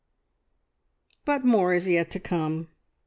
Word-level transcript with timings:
"But 1.25 1.45
more 1.45 1.75
is 1.75 1.87
yet 1.87 2.09
to 2.09 2.19
come. 2.19 2.69